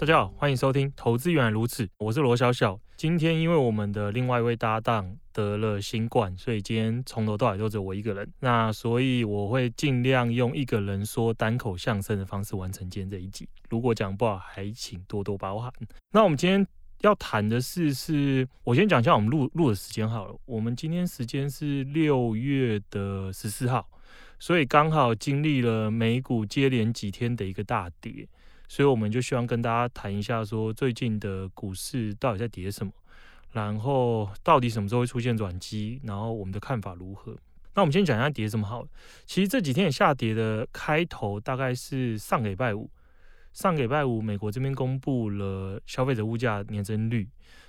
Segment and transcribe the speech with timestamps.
[0.00, 2.80] 大家好，欢迎收听《投资原来如此》，我是罗小小。
[2.96, 8.26] 今天因为我们的另外一位搭档得了新冠，所以今天从头到尾都只有我一个人。
[8.38, 13.46] 那所以我会尽量用一个人说单口相声的方式完成今天这一集。
[13.68, 15.70] 如果讲不好，还请多多包涵。
[16.12, 16.66] 那我们今天
[17.02, 20.34] 要谈的事，是我先讲一下我们录录的时间好了。
[20.46, 23.86] 我们今天时间是六月的十四号，
[24.38, 28.26] 所以刚好经历了美股接连几天的一个大跌。
[28.70, 32.92] 所以我们就希望跟大家谈一下，说最近的股市到底在跌什么，
[33.50, 37.36] 然后到底什么时候会出现转机，然后我们的看法如何？
[37.74, 38.86] 那我们先讲一下跌什么好。
[39.26, 42.88] 其实这几天下跌的开头大概是上个礼拜五，
[43.52, 47.28] 上个礼拜五美国这边公布了消费者物价年增率，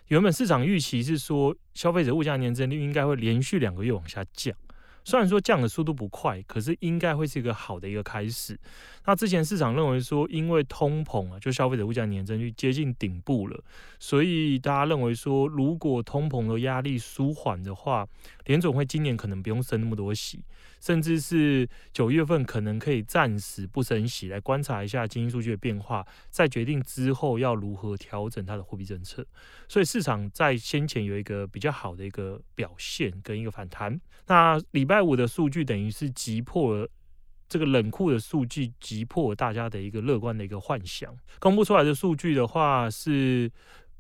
[0.10, 4.56] 原本市场预期是说消费者物价年增率应该会连续两个月往下降。
[5.04, 8.60] 虽然说降的速度不快，可是应该会是一个好的一个开始。
[9.06, 13.64] 那之前市场认为说，因为通膨啊，就消费者物价年增率接近顶部了，
[14.00, 18.08] 所以大家认为说，如果通膨的压力舒缓的话，
[18.46, 20.44] 联总会今年可能不用升那么多息。
[20.80, 29.24] 甚至是九月份可能可以暂时不升息，来观察一下经济数据的变化，再决定之后要如何调整它的货币政策。
[29.68, 34.02] 所以市场在先前有一个比较好的一个表现跟一个反弹。
[34.26, 36.90] 那礼拜五的数据等于是击破了
[37.48, 41.16] 这个冷酷的数据，击破大家的一个乐观的一个幻想。
[41.38, 43.52] 公布出来的数据的话是。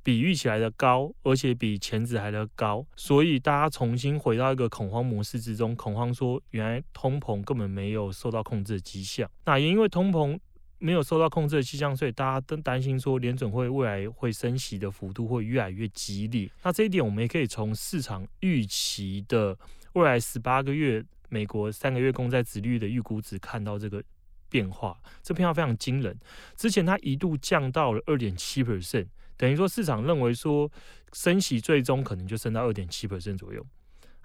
[0.04, 9.30] 比预期来的高，而且比前值还的高，所以大家重新回到一个恐慌模式之中，恐慌说原来通膨根本没有受到控制的迹象。
[9.46, 10.40] 那也因为通膨
[10.80, 16.50] 没有受到控制的迹象，所以大家都担心说联准会未来会升息的幅度会越来越激烈。
[16.64, 19.56] 那这一点我们也可以从市场预期的
[19.94, 24.04] 未来十八个月美国三个月公债殖率的预估值看到这个
[24.50, 26.20] 变化，这变化非常惊人。
[26.56, 29.06] 之前它一度降到了二点七 percent。
[29.42, 30.72] 等于说，市场认为说
[31.14, 33.66] 升息最终可能就升到二点七百分左右，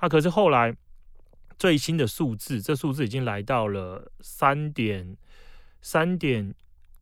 [0.03, 0.77] 那可是后来
[1.59, 5.16] 最新的数字，这数字已经来到了三点
[5.81, 6.55] 三点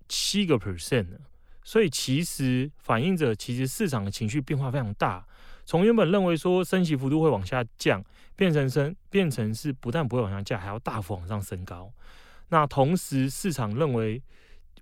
[0.08, 1.18] 七个 percent 了，
[1.64, 5.26] 所以其实反映着其实市场的情绪变化非常大，
[5.64, 8.00] 从原本认为说升息幅度会往下降，
[8.36, 11.92] 变成升变成是不但不会往下降，还要大幅往上升高。
[12.50, 14.22] 那同时市场认为。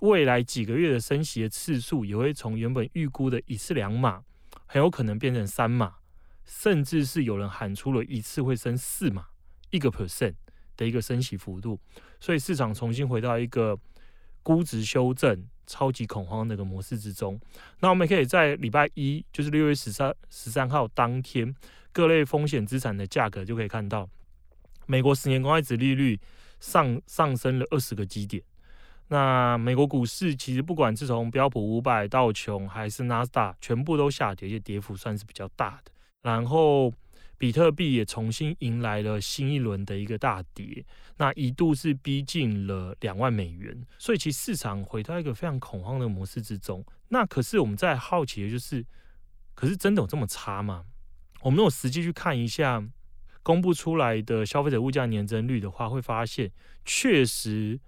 [0.02, 4.24] 未来几个月的升息的次数也会从原本预估的一次两码，
[4.66, 5.94] 很有可能变成三码，
[6.44, 9.26] 甚至是有人喊出了一次会升四码，
[9.70, 10.34] 一个 percent
[10.76, 11.78] 的一个升息幅度，
[12.18, 13.78] 所以市场重新回到一个
[14.42, 17.40] 估值修正、超级恐慌的一个模式之中。
[17.78, 21.54] 那我们可以在礼拜一，就是六月十三十三号当天，
[21.92, 24.10] 各类风险资产的价格就可以看到，
[24.86, 26.18] 美国十年公债殖利率
[26.58, 28.42] 上上升了二十个基点。
[29.12, 35.92] 那美国股市其实不管是从标普五百、道琼还是纳斯达，全部都下跌，而且跌幅算是比较大的。
[36.22, 36.90] 然后
[37.36, 40.82] 比特币也重新迎来了新一轮的一个大跌，
[41.18, 46.82] 那一度是逼近了两万美元，所以其实市场回到一个非常恐慌的模式之中。
[47.08, 48.82] 那可是我们在好奇的就是，
[49.54, 50.86] 可是真的有这么差吗？
[51.42, 52.82] 我们如果实际去看一下
[53.42, 56.50] 公布出来的消费者物价年增率的话，会发现
[56.86, 57.78] 确实。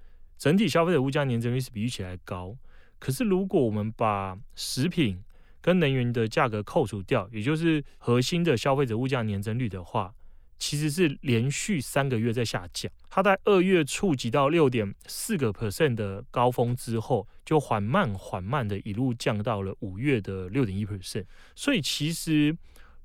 [0.45, 2.55] 整体消费者物价年增率是比预期来高，
[2.99, 5.25] 可是如果我们把食品
[5.63, 10.13] 跟能源的价格扣除掉，也就是核心的消费者物价年增率的话，
[10.59, 12.93] 其实是连续三个月在下降。
[13.09, 21.25] 它在二月触及到六点四个 percent 的高峰之后，就缓慢缓慢的一路降到了五月的六点一 percent。
[21.55, 22.55] 所以其实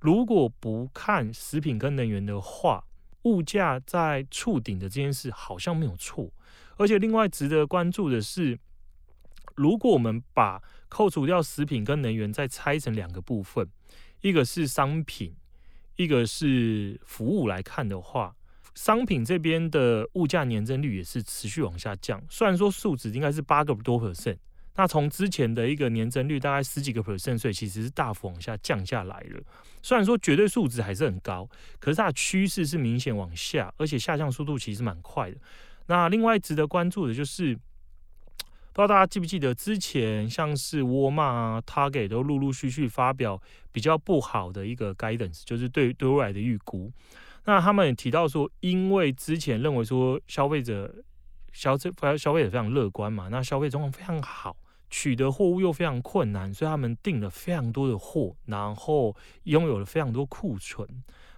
[0.01, 2.83] 如果不看食品跟能源的话，
[3.23, 6.29] 物价在触顶的这件事好像没有错。
[6.79, 8.57] 而且另外值得关注的是，
[9.55, 13.67] 如果我们把扣除掉食品跟能源再拆成两个部分，
[14.21, 15.35] 一个是商品，
[15.97, 18.33] 一个是服务来看的话，
[18.75, 22.23] 商品这边的物价年增率也是持续往下降。
[22.29, 24.37] 虽然说数值应该是八个多 percent，
[24.75, 29.43] 那从之前的一个年增率大概十几个 percent，所以其实是大幅往下降下来了。
[29.81, 31.45] 虽然说绝对数值还是很高，
[31.77, 35.37] 可是它的趋势是明显往下，而且下降速度其实蛮快的。
[35.89, 37.61] 那另外值得关注的就是，不
[38.75, 43.41] 知道大家记不记得之前像是沃尔玛啊、Target 都陆陆续续发表
[43.71, 46.91] 比较不好的一个 guidance，就是对对未来的预估。
[47.45, 50.93] 那他们也提到说，因为之前认为说消费者
[51.51, 54.55] 消费消费者非常乐观嘛，那消费状况非常好。
[54.91, 60.87] 取得货物又非常困难，所以他们订了非常多的货，然后拥有了非常多库存。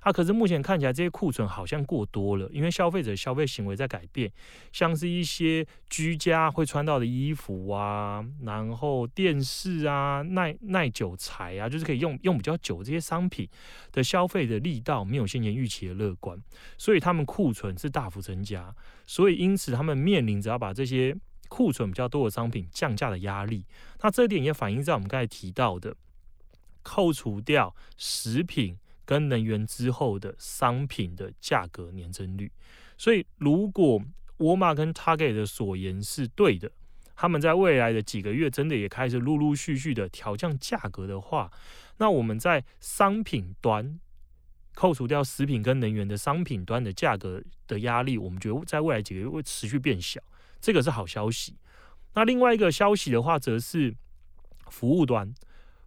[0.02, 4.32] 啊，可是目前看起来这些库存好像过多了，因为消费者消费行为在改变，
[4.72, 13.48] 像是一些居家会穿到的衣服啊，然后电视啊、耐耐久材啊，就是可以用用比较久这些商品
[13.92, 16.38] 的消费的力道没有先前预期的乐观，
[16.78, 18.76] 所以他们库存是大幅增加，
[19.06, 21.16] 所以因此他们面临着要把这些。
[21.54, 23.66] 库存比较多的商品降价的压力，
[24.02, 25.94] 那这点也反映在我们刚才提到的，
[26.82, 28.78] 扣除掉食品
[29.12, 32.50] 跟能源之后的商品的价格年增率。
[32.98, 34.02] 所以，如果
[34.38, 36.72] 沃尔玛跟 Target 的所言是对的，
[37.14, 41.52] 他们在未来的几个月真的也开始陆陆续续的调降价格的话，
[41.98, 44.00] 那我们在商品端
[44.76, 50.22] 扣除掉食品跟能源的商品端的价格的压力，我们觉得在未来几个月会持续变小。
[50.62, 51.58] 这个是好消息。
[52.14, 53.94] 那另外一个消息的话，则是
[54.70, 55.34] 服务端。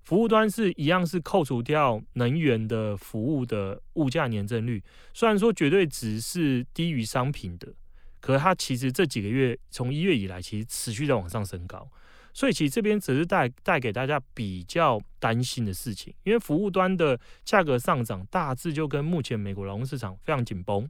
[0.05, 4.83] 服务端是一样是扣除掉能源的服务的物价年增率，
[5.15, 7.73] 虽然说绝对值是低于商品的，
[8.21, 11.91] 可它其实这几个月从一月以来，其实持续在往上升高。
[12.35, 20.87] 所以其实这边只是带带给大家比较担心的事情，因为服务端的价格上涨，大致就跟目前美国劳动市场非常紧绷，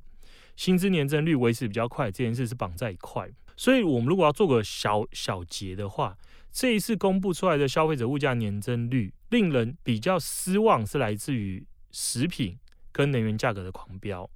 [0.56, 3.28] 薪资年增率维持比较快，这件事是绑在一块。
[3.56, 6.16] 所以，我们如果要做个小小结的话，
[6.54, 12.56] 这一次公布出来的消费者物价年增率，令人比较失望，是来自于食品
[12.92, 14.30] 跟能源价格的狂飙。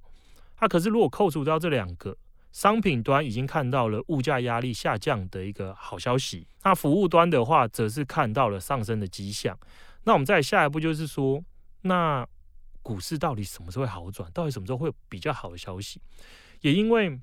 [0.57, 2.17] 它、可是如果扣除掉这两个，
[2.51, 9.57] 商品端已经看到了物价压力下降的一个好消息，那服务端的话，则是看到了上升的迹象。
[10.03, 11.41] 那我们再下一步就是说，
[11.83, 12.27] 那
[12.81, 14.29] 股市到底什么时候会好转？
[14.33, 16.01] 到底什么时候会有比较好的消息？
[16.59, 17.17] 也因为。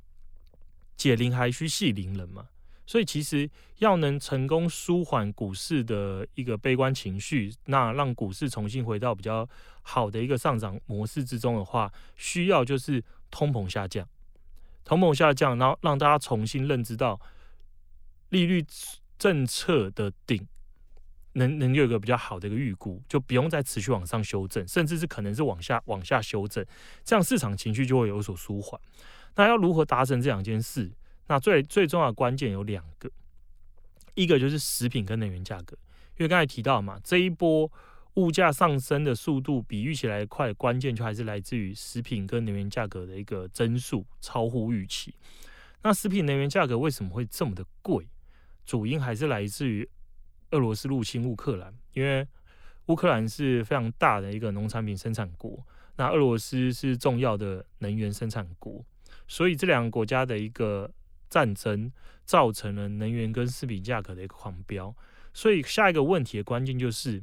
[0.97, 2.47] 解铃还须系铃人嘛，
[2.87, 9.49] 所以其实要能成功舒缓股市的一个悲观情绪，那让股市重新回到比较
[9.83, 14.09] 好的一个上涨模式之中的话，需要就是通膨下降，
[14.85, 17.21] 通膨下降，然后让大家重新认知到
[18.29, 18.65] 利率
[19.19, 20.47] 政策的顶
[21.33, 26.65] 能能有一个比较好的一个预估，就不用再持续往上修正，甚至是可能是往下往下修正，
[27.05, 28.81] 这样市场情绪就会有所舒缓。
[29.35, 30.91] 那要如何达成这两件事？
[31.29, 33.11] 那最最重要的关键有两个，
[34.15, 35.77] 一个就是食品跟能源价格，
[36.17, 37.71] 因为刚才提到嘛，这一波
[38.15, 45.15] 物价上升的速度比预期来得快，关键就还是来自于食品跟能源价格的一个增速超乎预期。
[45.83, 48.09] 那食品能源价格为什么会这么的贵？
[48.65, 49.89] 主因还是来自于
[50.51, 52.27] 俄罗斯入侵乌克兰，因为
[52.87, 55.65] 乌克兰是非常大的一个农产品生产国，
[55.97, 58.85] 那俄罗斯是重要的能源生产国。
[59.29, 60.91] 所以这两个国家的一个
[61.29, 61.91] 战争，
[62.25, 64.95] 造成了能源跟食品价格的一个狂飙。
[65.33, 67.23] 所以下一个问题的关键就是，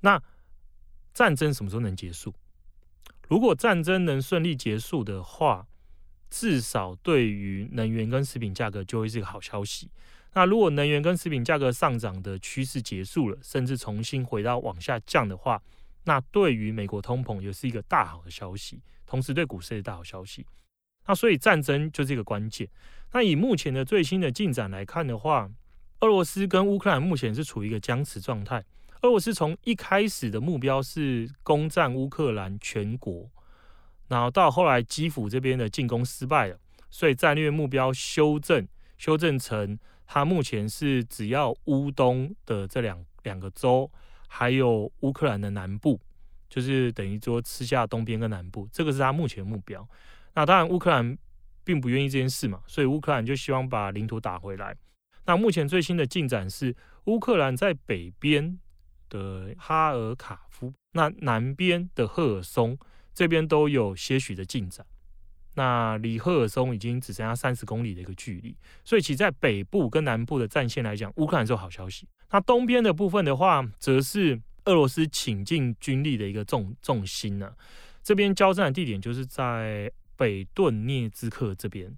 [0.00, 0.22] 那
[1.12, 2.34] 战争什么时候能结束？
[3.28, 5.66] 如果战争能顺利结束的话，
[6.30, 9.90] 至少对于能源跟食品价格就会是一个好消息。
[10.34, 15.62] 那如果能源跟食品价格上涨的趋势结束了，甚至重新回到往下降的话，
[16.04, 18.80] 那对于美国通膨也是一个大好的消息。
[19.04, 20.46] 同时，对股市的大好消息。
[21.06, 22.68] 那所以战争就是一个关键。
[23.12, 25.50] 那以目前的最新的进展来看的话，
[26.00, 28.64] 俄罗斯跟乌克兰目前是处于一个僵持状态。
[29.02, 33.28] 俄罗斯从一开始的目标是攻占乌克兰全国，
[34.08, 38.66] 然后到后来基辅这边的进攻失败了，所以战略目标修正，
[38.96, 43.90] 修正成他目前是只要乌东的这两两个州，
[44.28, 46.00] 还有乌克兰的南部。
[46.48, 49.88] 就是等于说吃下东边跟南部，这个是他目前目标。
[50.34, 51.16] 那当然乌克兰
[51.64, 54.76] 并不愿意这件事嘛，所以乌克兰就希望把领土打回来。
[55.26, 56.74] 那目前最新的进展是，
[57.04, 58.58] 乌克兰在北边
[59.08, 62.78] 的哈尔卡夫，那南边的赫尔松
[63.12, 64.84] 这边都有些许的进展。
[65.54, 72.08] 那离赫尔松已经只剩下三十公里的一个距离，所以其在北部跟南部的战线来讲，乌克兰是有好消息。
[72.30, 74.40] 那东边的部分的话，则是。
[74.66, 77.52] 俄罗斯倾尽军力的一个重重心呢、啊，
[78.00, 79.90] 这边交战的地点就是在
[80.22, 81.92] 北顿涅兹克这边。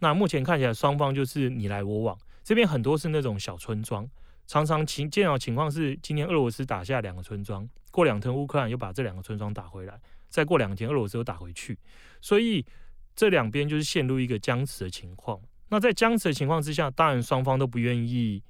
[0.00, 4.08] 那目前看起来双方就是你来我往，这边很多是那种小村庄，
[4.48, 11.78] 常常情见到情况是，今天俄罗斯打下两个村庄，过两天乌克兰又把这两个村庄打回来，再过两天俄罗斯又打回去，
[12.20, 12.66] 所以
[13.14, 15.40] 这两边就是陷入一个僵持的情况。
[15.68, 18.42] 那在僵持的情况之下，当然双方都不愿意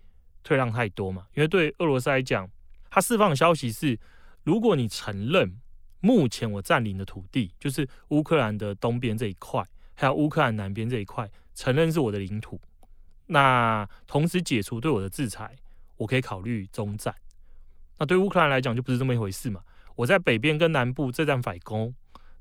[0.42, 2.49] 退让太多嘛，因为对俄罗斯来讲，
[2.88, 3.99] 他释放消息是，
[4.42, 5.61] 如果你承认
[6.00, 9.64] 目前我占领的土地，就是乌克兰的东边这一块，
[9.95, 12.61] 还有乌克兰南边这一块，承认是我的领土，
[13.26, 15.57] 那同时解除对我的制裁，
[15.97, 17.14] 我可以考虑中战。
[17.99, 19.62] 那对乌克兰来讲就不是这么一回事嘛，
[19.97, 21.95] 我在北边跟南部这战反攻，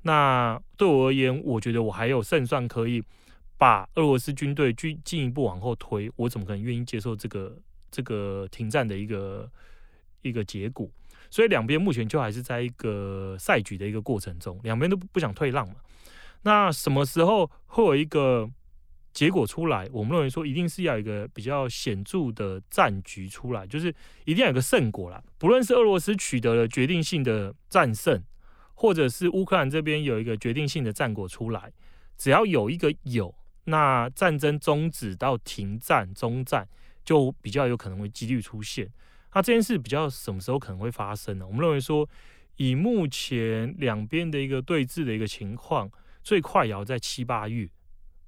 [0.03, 3.03] 那对我而言，我觉得我还有胜算可以。
[3.59, 7.57] 把俄罗斯军队进进一步往后推，我怎么可能愿意接受这个
[7.89, 9.49] 这个停战的一个
[10.21, 10.87] 一个结果？
[11.29, 15.75] 所以两边目前就还是在一个赛局的一个过程中，两边都不想退让嘛。
[16.43, 18.49] 那什么时候会有一个
[19.11, 19.89] 结果出来？
[19.91, 23.93] 我们认为说，一定是要一个比较显著的战局出来，就是
[24.25, 25.21] 一定要有个胜果啦。
[25.37, 28.23] 不论是俄罗斯取得了决定性的战胜，
[28.75, 31.71] 或者是乌克兰这边有一个决定性的战果出来，
[32.17, 33.33] 只要有一个有。
[33.69, 36.65] 那战争终止到停战、中战，
[37.03, 38.87] 就比较有可能会几率出现。
[39.37, 41.45] 那这件事比较什么时候可能会发生呢？
[41.45, 42.09] 我们认为说，
[42.55, 45.87] 以目前两边的一个对峙的一个情况，
[46.23, 47.69] 最快也要在七八月。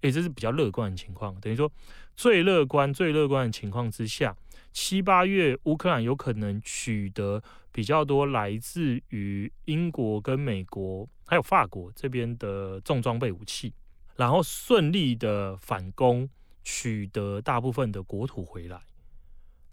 [0.01, 1.33] 诶，这是比较乐观的情况。
[1.41, 1.71] 等于说，
[2.15, 4.37] 最乐观、最乐观的情况之下，
[4.71, 13.73] 七八月乌克兰有可能取得比较多来自于英国跟美国还有法国这边的重装备武器。
[14.15, 16.29] 然后顺利的反攻，
[16.63, 18.79] 取得大部分的国土回来。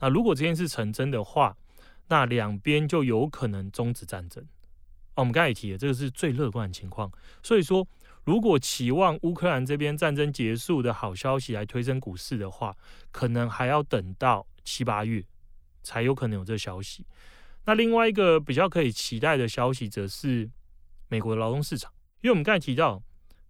[0.01, 1.57] 那如果这件事成真的话，
[2.09, 4.43] 那两边就有可能终止战争。
[5.15, 7.11] 哦，我们刚才也提了，这个是最乐观的情况。
[7.43, 7.87] 所以说，
[8.25, 12.77] 如果期望乌克兰这边战争结束的好消息来推升股市的话，
[13.11, 15.25] 可能还要等到七八月
[15.83, 17.07] 才有可能有这消息。
[17.65, 20.51] 那另外一个比较可以期待的消息，则是
[21.09, 23.03] 美国的劳动市场，因为我们刚才提到。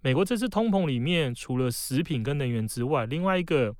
[0.02, 3.74] 美国这次通膨里面，除了食品跟能源之外，另外一个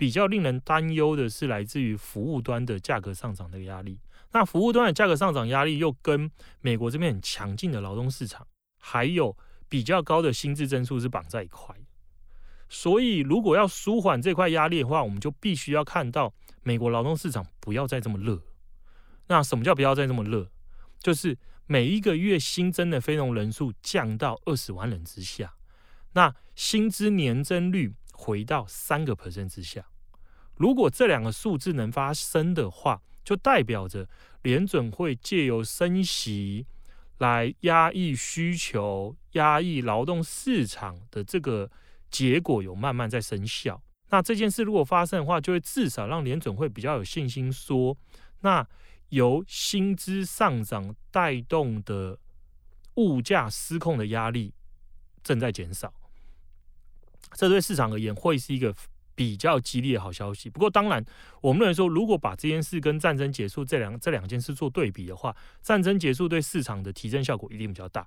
[0.00, 4.00] 比较令人担忧的是来自于服务端的价格上涨的压力。
[4.32, 6.30] 那服务端的价格上涨压力又跟
[6.62, 8.46] 美国这边很强劲的劳动市场，
[8.78, 9.36] 还有
[9.68, 11.76] 比较高的薪资增速是绑在一块。
[12.70, 18.40] 所以，如果要舒缓这块压力的话，我们就必须要看到美国劳动市场不要再这么热。
[19.26, 20.48] 那什么叫不要再这么热？
[20.98, 25.52] 就是每一个月新增的非农人数降到二十万人之下。
[26.14, 29.82] 那薪资年增率回到三个 percent 之下，
[30.56, 34.06] 如果这两个数字能发生的话，就代表着
[34.42, 36.66] 联准会借由升息
[37.16, 41.70] 来压抑需求、压抑劳动市场的这个
[42.10, 43.82] 结果有慢慢在生效。
[44.10, 47.96] 那这件事如果发生的话，就会至少让联准会比较有信心说，
[48.40, 48.66] 那
[49.08, 52.18] 由薪资上涨带动的
[52.96, 54.52] 物价失控的压力
[55.22, 55.92] 正在减少。
[57.34, 58.74] 这对市场而言会是一个
[59.14, 60.48] 比较激励的好消息。
[60.48, 61.04] 不过，当然，
[61.40, 68.06] 我们认为说，如果把这件事跟战争结束这两这两件事做对比的话，战争结束对市场的提振效果一定比较大。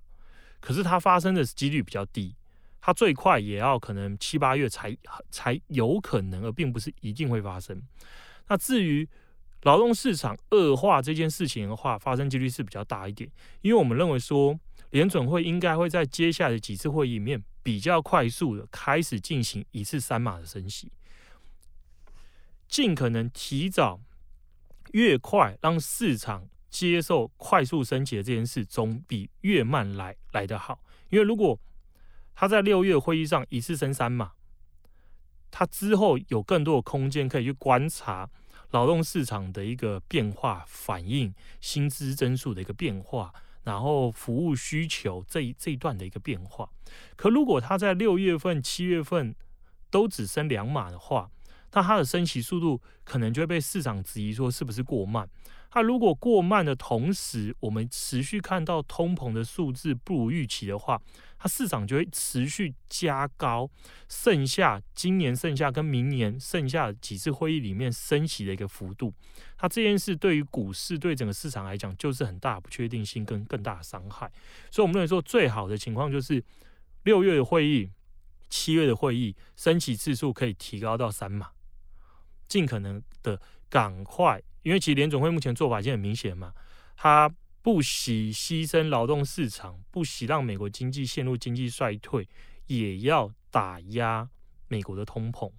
[0.59, 2.35] 可是，它发生的几率比较低，
[2.81, 4.95] 它最快也要可能七八月才
[5.29, 7.81] 才有可能，而并不是一定会发生。
[8.47, 9.07] 那至于
[9.63, 13.29] 劳动市场恶化这件事情的话，发生几率是比较大一点，
[13.61, 17.41] 因为我们认为说，联准会应该会在接下来的几次会议里面。
[17.63, 20.91] 比较快速的开始进行一次三码的升息，
[22.67, 24.01] 尽可能提早
[24.91, 30.83] 越快让市场接受快速升息的这件事，总比越慢来来得好。
[31.09, 31.57] 因为如果
[32.35, 34.33] 他在六月会议上一次升三码，
[35.49, 38.29] 他之后有更多的空间可以去观察
[38.71, 43.33] 劳动市场的一个变化，反应薪资增速的一个变化。
[43.63, 46.69] 然后服务需求这一这一段的一个变化，
[47.15, 49.33] 可如果它在六月份、七月份
[49.89, 51.29] 都只升两码的话，
[51.71, 55.27] 那它的升息速度可能就会被市场质疑说是不是过慢。
[55.71, 61.01] 它如果过慢的同时，我们持续看到通膨的数字不如预期的话，
[61.43, 63.69] 它市场就会持续加高
[64.07, 69.13] 剩下今年剩下跟明年剩下几次会议里面升息的一个幅度。
[69.57, 74.31] 它这件事对于股市对整个市场来讲就是很大不确定性跟更大的伤害。
[74.71, 76.41] 所以，我们认为说最好的情况就是
[77.03, 77.91] 六月的会议、
[78.49, 81.49] 七月的会议升息次数可以提高到三码，
[82.47, 84.41] 尽可能的赶快。
[84.61, 86.53] 因为其实联总会目前做法已经很明显嘛，
[86.95, 87.29] 他
[87.63, 92.27] 不惜牺牲劳动市场，不惜让美国经济陷入经济衰退，
[92.67, 94.29] 也要打压
[94.67, 95.49] 美国的通膨。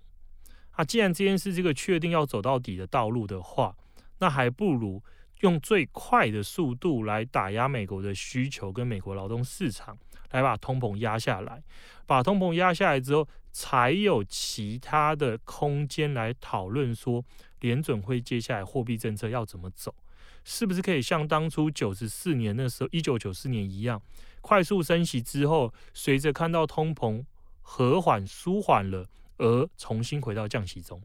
[0.72, 3.74] 啊，既然这件事这个确定要走到底的道路的话，
[4.18, 5.02] 那还不如
[5.40, 9.96] 用最快的速度来打压美国的需求跟美国劳动市场，
[10.32, 11.64] 来把通膨压下来。
[12.04, 17.24] 把通膨压下来之后，才有其他的空间来讨论说
[17.60, 19.94] 联准会接下来货币政策要怎么走，
[20.44, 24.00] 是不是可以像当初九十四年那时候，一九九四年一样，
[24.40, 27.24] 快速升息之后，随着看到通膨
[27.62, 29.08] 和缓舒缓了，
[29.38, 31.02] 而重新回到降息中。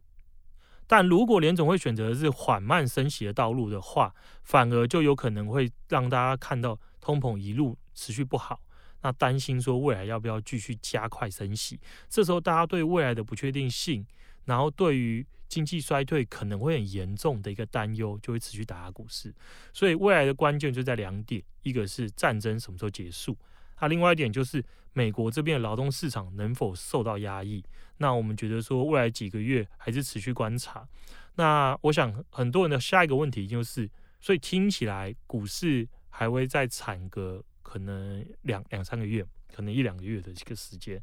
[0.86, 8.60] 但如果联总会选择的是缓慢升息的道路的话，反而就有可能会让大家看到通膨一路持续不好，
[9.04, 11.80] 那担心说未来要不要继续加快升息？
[12.10, 14.04] 这时候大家对未来的不确定性，
[14.50, 19.32] 然后对于经济衰退可能会很严重的一个担忧，就会持续打压股市。
[19.72, 23.38] 所以未来的关键就在两点：一个是战争什么时候结束，
[23.80, 24.64] 那另外一点就是
[24.94, 27.64] 美国这边的劳动市场能否受到压抑。
[27.98, 30.88] 那我们觉得说，未来几个月还是持续观察。
[31.36, 33.90] 那我想很多人的下一个问题就是，
[34.20, 41.02] 所以听起来股市还会再惨个可能两两三个月，可能一两个月的这个时间。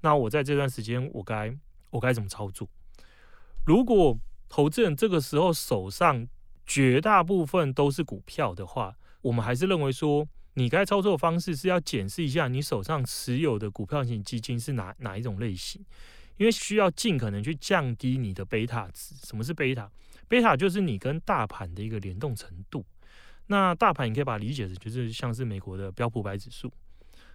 [0.00, 1.54] 那我在这段时间，我该
[1.90, 2.68] 我该怎么操作？
[3.66, 6.26] 如果投资人这个时候手上
[6.64, 15.84] 绝大部分都是股票的话，我们还是认为说，你该操作的方式是要检视一下你手上持有的股票型基金是哪哪一种类型。
[16.38, 19.12] 因为需要尽可能去降低你的贝塔值。
[19.26, 19.90] 什么是贝塔？
[20.28, 22.86] 贝塔就是你跟大盘的一个联动程度。
[23.48, 26.72] 那大盘你可以把它理解成就是像是美国的标普百指数。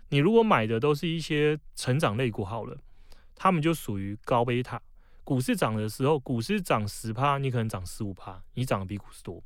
[0.08, 2.78] 你如果买的都是一些成长类股好了，
[3.36, 4.82] 他们就属于高贝塔。
[5.24, 9.42] 股市涨的时候，股市涨十趴，你可能涨十五趴，你涨的比股市多。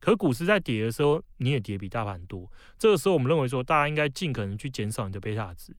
[0.00, 2.50] 可股市在跌的时候，你也跌比大盘多。
[2.76, 5.74] 这个时候，我们认为说，大家应该尽可能去减少你的贝塔值，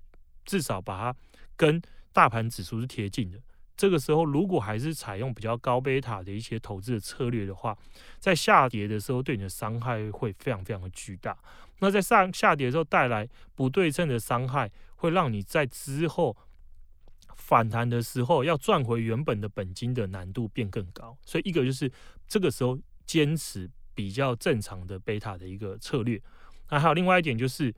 [0.45, 1.19] 至少把它
[1.55, 1.81] 跟
[2.11, 3.37] 大盘指数是贴近的，
[3.75, 7.77] 这个时候如果还是采用比较高贝塔的一些投资的策略的话，
[8.17, 11.37] 在下跌的时候对你的伤害会非常非常的巨大。
[11.79, 16.35] 那在上下跌的时候带来不对称的伤害，会让你在之后
[17.47, 21.17] 反弹的时候要赚回原本的本金的难度变更高。
[21.25, 21.91] 所以一个就是
[22.27, 26.21] 这个时候坚持比较正常的贝塔的一个策略。
[26.69, 27.73] 那还有另外一点就是。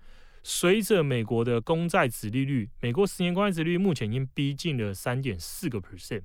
[0.48, 6.22] 随着美国的公债殖利率，美国十年公债殖利率目前已经逼近了三点四个 percent。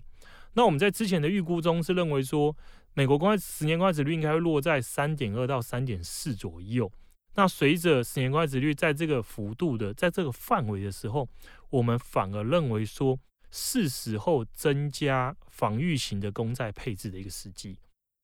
[0.53, 2.55] 那我们在之前的预估中是认为说，
[2.93, 6.93] 美国公债十年公债殖率应该会落在三点二到三点四左右。
[7.35, 11.27] 那随着十年公债殖率在这个幅度的，在这个范围的时候，
[11.71, 13.19] 我们反而认为说，
[13.51, 17.79] 是时候增加防御型的公债配置的一个时机。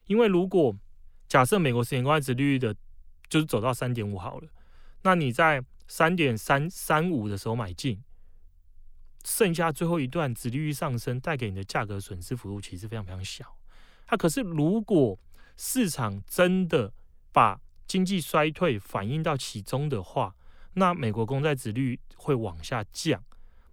[0.06, 0.76] 因为如果
[1.26, 2.74] 假设美国十年公债殖利率的，
[3.28, 4.48] 就是走到三点五好了，
[5.02, 8.00] 那你在三点三三五的时候买进，
[9.24, 13.56] 剩下最后一段殖利率上升带给你的价格损失幅度其实非常非常小。
[14.06, 15.18] 它、可是如果
[15.56, 16.92] 市场真的
[17.32, 20.36] 把经济衰退反映到其中的话，
[20.74, 23.24] 那美国公债殖率会往下降。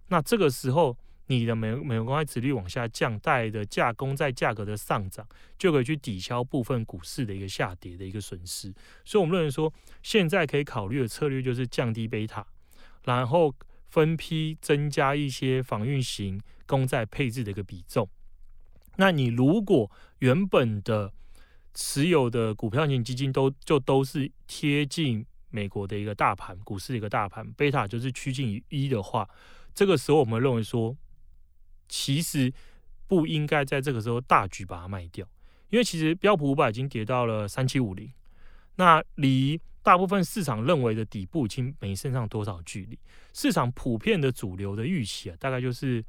[0.08, 0.98] 那这个时候。
[1.26, 8.70] 你的美美国公债殖率往下降，带来的价公债价格的上涨，就可以去抵消部分股市的一个下跌的一个损失。
[9.06, 12.46] 所以，我们认为说，现在可以考虑的策略就是降低贝塔，
[13.04, 13.54] 然后
[13.88, 18.06] 分批增加一些防御型公债配置的一个比重。
[18.96, 21.10] 那你如果原本的
[21.72, 29.26] 持有的股票型基金都就都是贴近美国的一个大盘股市的一个大盘，贝塔就是趋近于一的话，
[29.74, 30.94] 这个时候我们认为说。
[31.88, 32.52] 其实
[33.06, 35.26] 不应该在这个时候大举把它卖掉，
[35.70, 38.10] 因为其实标普五百已经跌到了三七五零，
[38.76, 42.98] 那离大部分市场认为的底部已经没剩上多少距离。
[43.32, 46.02] 市场普遍的主流的预期啊，大概就是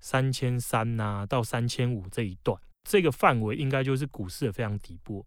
[0.00, 5.24] 三千三呐到三千五这一段，这个范围应该就是股市的非常底部。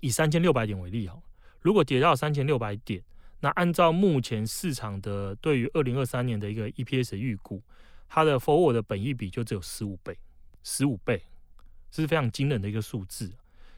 [0.00, 1.16] 以三千六百点为例哈，
[1.60, 3.00] 如果跌到三千六百点，
[3.40, 7.62] 那按照目前市场的对于二零二三年的一个 EPS 预估。
[8.14, 10.16] 它的 forward 的本益比就只有十五倍，
[10.62, 11.20] 十五倍，
[11.90, 13.32] 是非常惊人的一个数字。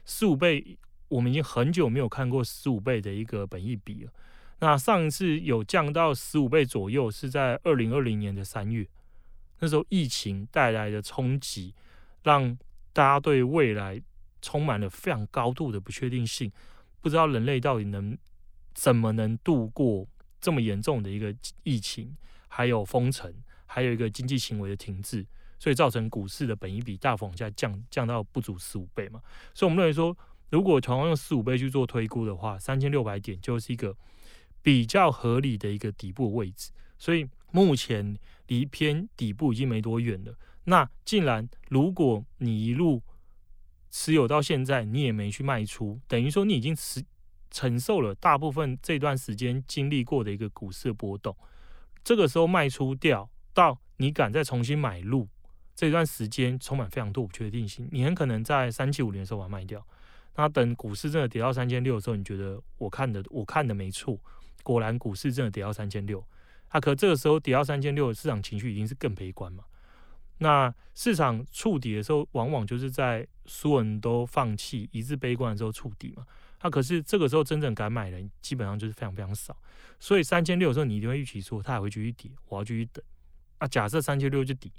[0.05, 4.11] 十五倍，我们已经很久没有看过十五倍的一个本益比了。
[4.59, 8.87] 那上一次有降到十五倍左右，是在二零二零年的三月，
[9.57, 11.73] 那时候疫情带来的冲击，
[12.21, 12.55] 让
[12.93, 13.99] 大家对未来
[14.43, 16.51] 充满了非常高度的不确定性，
[17.01, 18.15] 不知道人类到底能
[18.75, 20.07] 怎么能度过
[20.39, 22.15] 这么严重的一个疫情，
[22.47, 23.33] 还有封城。
[23.67, 25.23] 还有一个经济行为的停滞，
[25.59, 29.21] 所以造成股市的本益比大幅往下降，降到不足十五倍嘛。
[29.53, 30.17] 所以我们认为说，
[30.49, 33.95] 如果同样用十五倍去做推估的话，三千六百点就是一个
[34.61, 36.71] 比较合理的一个底部位置。
[36.97, 40.33] 所以目前离偏底部已经没多远了。
[40.63, 43.01] 那既然如果你一路
[43.91, 47.03] 持有到现在，你也没去卖出，等于说你已经承
[47.49, 51.35] 承受了大部分这段时间经历过的一个股市波动，
[52.03, 53.29] 这个时候卖出掉。
[53.57, 55.27] 到你敢再重新买入，
[55.75, 59.83] 这段时间充满非常多不确定性，你很可能在三七五零的时候把它卖掉。
[60.35, 64.15] 那等股市真的跌到三千六的时候，你觉得我看的我看的没错，
[64.61, 66.23] 果然股市真的跌到三千六。
[66.67, 69.63] 啊，可这个时候跌到三千六，市场情绪已经是更悲观嘛。
[70.37, 76.23] 那市场触底的时候，往往就是在所有人都放弃、一致悲观的时候触底嘛。
[76.61, 79.57] 那可是这个时候真正敢买的人，基本上就是非常非常少。
[79.99, 83.03] 所以三千六的时候，你一定会预期说它还会继续跌，我要继续等。
[83.57, 84.71] 啊，假设三千六就底。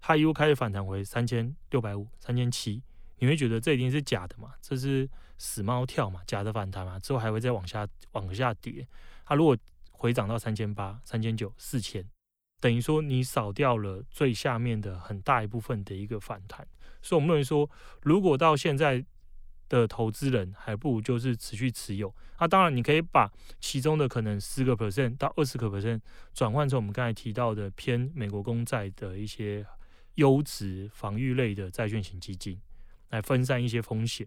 [0.00, 2.80] 它又开始反弹回三千六百五、三千七，
[3.18, 4.54] 你会觉得这一定是假的嘛？
[4.62, 6.20] 这是死猫跳嘛？
[6.24, 6.96] 假的反弹嘛？
[7.00, 8.86] 之后还会再往下往下跌。
[9.26, 9.58] 它如果
[9.90, 12.08] 回涨到三千八、三千九、四千，
[12.60, 16.64] 等于说你少掉了最下面的很大一部分的一个反弹。
[17.02, 17.68] 所以我们认为说，
[18.02, 19.04] 如果到现在
[19.68, 22.14] 的投资人还不如就是持续持有。
[22.40, 26.00] 那当然你可以把其中的可能十个 percent 到二十个 percent
[26.32, 29.66] 转换成我们刚才提到的偏美国公债的一些。
[30.14, 32.58] 优质防御类的债券型基金
[33.10, 34.26] 来分散一些风险，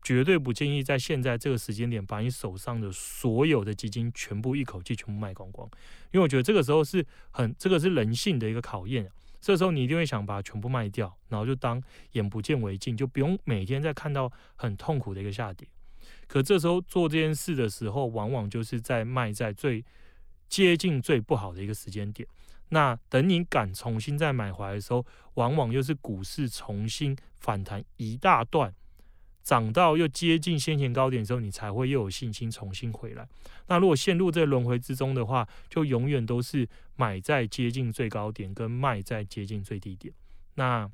[0.00, 5.68] 绝对不建议在现在这个时间点把你手上的所有的基金全部一口气全部卖光光，
[6.12, 9.10] 因为我觉得这个时候是很这个是人性的一个考验。
[9.40, 15.68] 这时候你一定会想把它全部卖掉，然后就当眼不见为净，就不用每天再看到很痛苦的一个下跌。
[16.26, 19.84] 可这时候做这件事的时候，往往就是在卖在最
[20.48, 22.28] 接近最不好的一个时间点。
[22.70, 28.74] 那等你敢重新再买回来的时候，往往又是股市重新反弹一大段，
[29.46, 33.24] 涨到又接近先前高点的时候，你才会又有信心重新回来。
[33.68, 40.12] 那如果陷入这轮回之中的话，就永远都是买在接近最高点，跟卖在接近最低点。
[40.56, 40.90] 那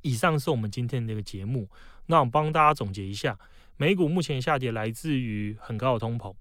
[0.00, 1.68] 以上是我们今天的一个节目。
[2.06, 3.38] 那我帮大家总结一下，
[3.76, 6.34] 美股目前下跌来自于很高的通膨。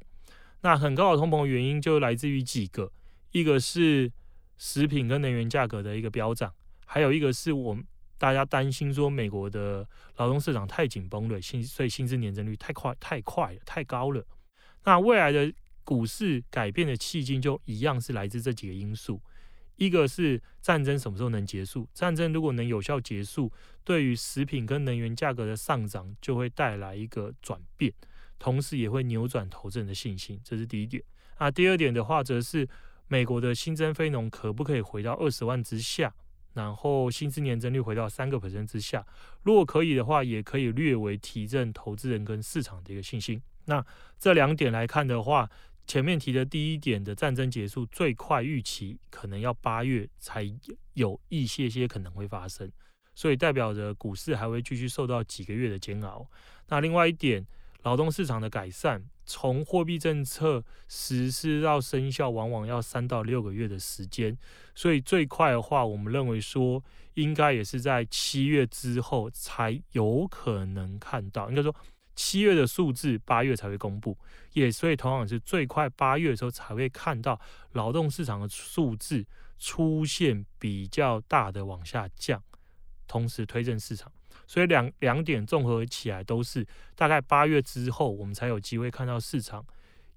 [0.61, 2.89] 那很高的通膨原因就来自于几个，
[3.33, 4.09] 一个是。
[4.59, 6.51] 食品跟能源价格的一个飙涨，
[6.83, 7.77] 还有一个是我
[8.17, 14.25] 大家担心说美国的劳动市场太紧绷了，薪所以薪资年增率太快太快了太高了。
[14.83, 15.53] 那未来的
[15.83, 19.21] 股市改变的契机就一样是来自这几个因素，
[19.75, 21.87] 一个是战争什么时候能结束？
[21.93, 23.51] 战争如果能有效结束，
[23.83, 27.93] 对于食品跟能源价格的上涨就会带来一个转变，
[28.39, 31.03] 同时也会扭转投资人的信心，这是第一点。
[31.35, 32.67] 啊，第二点的话则是。
[33.09, 36.13] 美国的新增非农可不可以回到二十万之下？
[36.57, 39.05] 然后薪资年增率回到三个百分之下？
[39.43, 43.39] 如果可以的话，也可以略微提振投资人跟市场的一个信心。
[43.65, 43.85] 那
[44.17, 45.47] 这两点来看的话，
[45.85, 50.51] 前面提的第一点的战争结束最快预期可能要八月才
[50.93, 52.71] 有一些些可能会发生，
[53.13, 56.27] 所以代表着股市还会继续受到几个月的煎熬。
[56.69, 57.45] 那另外一点，
[57.83, 59.03] 劳动市场的改善。
[59.27, 64.35] 从货币政策实施到生效，往往要三到六个月的时间，
[64.73, 66.81] 所以最快的话，我们认为说
[67.15, 71.49] 应该也是在七月之后才有可能看到。
[71.49, 71.75] 应该说
[72.15, 74.17] 七月的数字八月才会公布，
[74.53, 77.39] 也所以同样是最快八月的时候才会看到
[77.73, 79.25] 劳动市场的数字
[79.59, 82.41] 出现比较大的往下降，
[83.05, 84.11] 同时推振市场。
[84.47, 89.63] 所以两两点综合起来都是大概八月之后，我们才有机会看到市场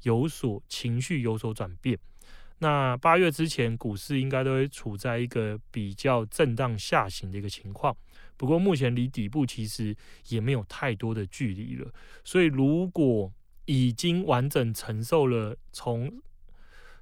[0.02, 1.98] 有所情绪有所转变。
[2.62, 7.96] 那八月之前，股市应该都会处在一个比较震荡下行的一个情况。
[8.36, 9.96] 不过目前离底部其实
[10.28, 11.90] 也没有太多的距离了。
[12.22, 13.32] 所以如果
[13.64, 16.20] 已经完整承受了从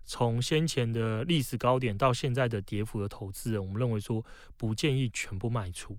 [0.04, 4.24] 从先前的历史高点到现在的跌幅的投资人，我们认为说
[4.56, 5.98] 不建议全部卖出。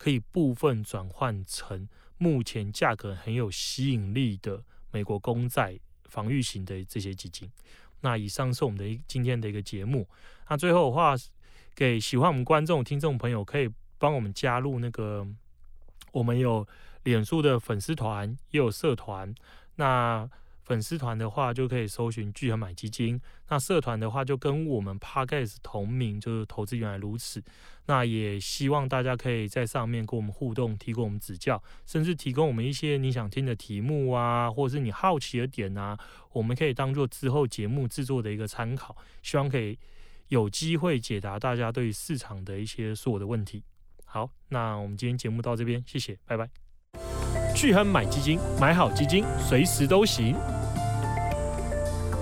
[0.00, 1.86] 可以部分转换成
[2.16, 7.50] 目前价格很有吸引力的美国公债防御型的这些基金。
[8.00, 10.08] 那以上是我们的今天的一个节目。
[10.48, 11.14] 那最后的话，
[11.74, 15.26] 给喜欢我们观众、听众朋友，可以帮我们加入那个，
[16.12, 16.66] 我们有
[17.02, 19.34] 脸书的粉丝团，也有社团。
[19.76, 20.26] 那
[20.70, 23.20] 粉丝团的话，就可以搜寻巨亨买基金。
[23.48, 27.42] 那社团的话，就跟我们 Podcast 同名，就是投资原来如此。
[27.86, 35.98] 那也希望大家可以在上面跟我们互动，提供我们指教，甚至提供我们一些你想听的题目啊，或者是你好奇的点啊，
[36.30, 38.96] 我们可以当做之后节目制作的一个参考。
[39.24, 39.76] 希望可以
[40.28, 43.64] 有机会解答大家对市场的一些所有的问题。
[44.04, 46.48] 好，那我们今天节目到这边，谢谢，拜拜。
[47.56, 50.36] 聚亨买基金，买好基金，随时都行。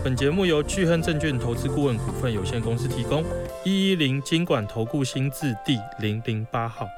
[0.09, 3.23] 本节目由巨亨证券投资顾问股份有限公司提供，
[3.63, 6.89] 一一零经管投顾新字第零零八号。